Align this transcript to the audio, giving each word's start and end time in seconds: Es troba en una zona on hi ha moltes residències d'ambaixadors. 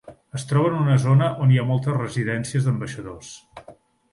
Es 0.37 0.45
troba 0.51 0.69
en 0.71 0.77
una 0.77 0.95
zona 1.03 1.27
on 1.45 1.53
hi 1.53 1.61
ha 1.63 1.65
moltes 1.73 1.99
residències 1.99 2.67
d'ambaixadors. 2.71 3.31